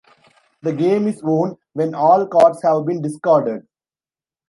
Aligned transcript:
The 0.63 0.73
game 0.73 1.07
is 1.07 1.21
won 1.21 1.57
when 1.73 1.93
all 1.93 2.25
cards 2.25 2.63
have 2.63 2.87
been 2.87 3.03
discarded. 3.03 3.67